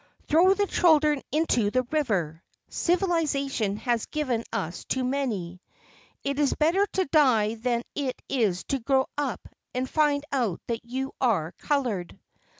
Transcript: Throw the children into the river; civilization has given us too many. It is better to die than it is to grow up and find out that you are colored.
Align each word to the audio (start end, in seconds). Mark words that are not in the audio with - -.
Throw 0.27 0.55
the 0.55 0.65
children 0.65 1.21
into 1.31 1.69
the 1.69 1.83
river; 1.91 2.41
civilization 2.69 3.77
has 3.77 4.07
given 4.07 4.43
us 4.51 4.83
too 4.83 5.03
many. 5.03 5.61
It 6.23 6.39
is 6.39 6.55
better 6.55 6.87
to 6.93 7.05
die 7.05 7.53
than 7.53 7.83
it 7.93 8.19
is 8.27 8.63
to 8.69 8.79
grow 8.79 9.05
up 9.15 9.47
and 9.75 9.87
find 9.87 10.25
out 10.31 10.59
that 10.65 10.85
you 10.85 11.11
are 11.21 11.51
colored. 11.51 12.17